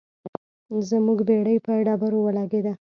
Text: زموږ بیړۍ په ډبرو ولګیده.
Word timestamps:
زموږ 0.89 1.19
بیړۍ 1.27 1.57
په 1.65 1.71
ډبرو 1.85 2.19
ولګیده. 2.23 2.73